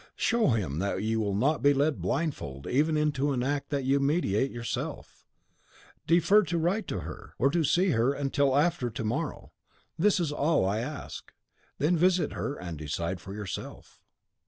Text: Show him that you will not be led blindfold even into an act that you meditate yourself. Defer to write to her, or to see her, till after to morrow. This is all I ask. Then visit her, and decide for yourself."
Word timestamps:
Show 0.15 0.47
him 0.47 0.79
that 0.79 1.03
you 1.03 1.19
will 1.19 1.35
not 1.35 1.61
be 1.61 1.75
led 1.75 2.01
blindfold 2.01 2.65
even 2.65 2.97
into 2.97 3.33
an 3.33 3.43
act 3.43 3.69
that 3.69 3.83
you 3.83 3.99
meditate 3.99 4.49
yourself. 4.49 5.23
Defer 6.07 6.41
to 6.45 6.57
write 6.57 6.87
to 6.87 7.01
her, 7.01 7.35
or 7.37 7.51
to 7.51 7.63
see 7.63 7.89
her, 7.91 8.15
till 8.29 8.57
after 8.57 8.89
to 8.89 9.03
morrow. 9.03 9.51
This 9.99 10.19
is 10.19 10.31
all 10.31 10.65
I 10.65 10.79
ask. 10.79 11.31
Then 11.77 11.97
visit 11.97 12.33
her, 12.33 12.55
and 12.55 12.79
decide 12.79 13.21
for 13.21 13.35
yourself." 13.35 14.01